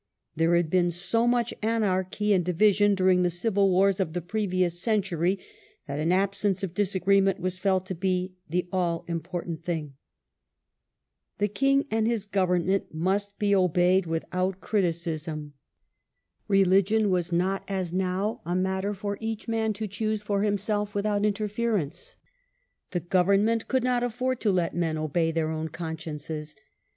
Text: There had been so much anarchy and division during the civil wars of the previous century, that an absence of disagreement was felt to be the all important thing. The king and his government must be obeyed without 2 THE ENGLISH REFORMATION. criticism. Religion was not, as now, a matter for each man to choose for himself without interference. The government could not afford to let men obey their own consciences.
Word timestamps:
There 0.35 0.55
had 0.55 0.71
been 0.71 0.89
so 0.89 1.27
much 1.27 1.53
anarchy 1.61 2.33
and 2.33 2.43
division 2.43 2.95
during 2.95 3.21
the 3.21 3.29
civil 3.29 3.69
wars 3.69 3.99
of 3.99 4.13
the 4.13 4.21
previous 4.23 4.79
century, 4.81 5.37
that 5.87 5.99
an 5.99 6.11
absence 6.11 6.63
of 6.63 6.73
disagreement 6.73 7.39
was 7.39 7.59
felt 7.59 7.85
to 7.85 7.93
be 7.93 8.33
the 8.49 8.67
all 8.73 9.05
important 9.07 9.59
thing. 9.59 9.93
The 11.37 11.47
king 11.47 11.85
and 11.91 12.07
his 12.07 12.25
government 12.25 12.91
must 12.91 13.37
be 13.37 13.53
obeyed 13.53 14.07
without 14.07 14.53
2 14.53 14.53
THE 14.53 14.53
ENGLISH 14.53 14.53
REFORMATION. 14.53 14.69
criticism. 14.87 15.53
Religion 16.47 17.11
was 17.11 17.31
not, 17.31 17.63
as 17.67 17.93
now, 17.93 18.41
a 18.43 18.55
matter 18.55 18.95
for 18.95 19.19
each 19.21 19.47
man 19.47 19.71
to 19.73 19.87
choose 19.87 20.23
for 20.23 20.41
himself 20.41 20.95
without 20.95 21.23
interference. 21.23 22.15
The 22.89 23.01
government 23.01 23.67
could 23.67 23.83
not 23.83 24.01
afford 24.01 24.41
to 24.41 24.51
let 24.51 24.75
men 24.75 24.97
obey 24.97 25.29
their 25.29 25.51
own 25.51 25.67
consciences. 25.67 26.55